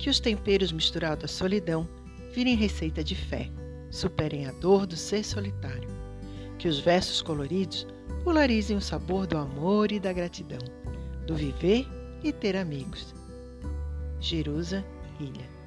Que 0.00 0.08
os 0.08 0.18
temperos 0.18 0.72
misturados 0.72 1.26
à 1.26 1.28
solidão 1.28 1.86
virem 2.32 2.56
receita 2.56 3.04
de 3.04 3.14
fé, 3.14 3.50
superem 3.90 4.46
a 4.46 4.52
dor 4.52 4.86
do 4.86 4.96
ser 4.96 5.22
solitário. 5.22 5.90
Que 6.58 6.68
os 6.68 6.80
versos 6.80 7.20
coloridos 7.20 7.86
polarizem 8.24 8.78
o 8.78 8.80
sabor 8.80 9.26
do 9.26 9.36
amor 9.36 9.92
e 9.92 10.00
da 10.00 10.10
gratidão, 10.10 10.60
do 11.26 11.36
viver 11.36 11.86
e 12.24 12.32
ter 12.32 12.56
amigos. 12.56 13.14
Jerusa 14.18 14.82
Ilha 15.20 15.60